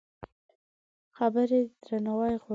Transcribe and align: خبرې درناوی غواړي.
خبرې 1.17 1.59
درناوی 1.85 2.33
غواړي. 2.41 2.49